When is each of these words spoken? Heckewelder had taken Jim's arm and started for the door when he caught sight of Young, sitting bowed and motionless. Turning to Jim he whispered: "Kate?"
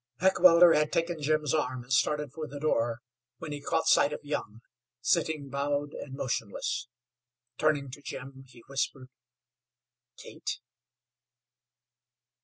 Heckewelder 0.19 0.73
had 0.73 0.91
taken 0.91 1.21
Jim's 1.21 1.53
arm 1.53 1.83
and 1.83 1.93
started 1.93 2.31
for 2.33 2.47
the 2.47 2.59
door 2.59 3.01
when 3.37 3.51
he 3.51 3.61
caught 3.61 3.85
sight 3.87 4.11
of 4.11 4.21
Young, 4.23 4.61
sitting 4.99 5.47
bowed 5.47 5.93
and 5.93 6.15
motionless. 6.15 6.87
Turning 7.59 7.91
to 7.91 8.01
Jim 8.01 8.43
he 8.47 8.63
whispered: 8.67 9.09
"Kate?" 10.17 10.57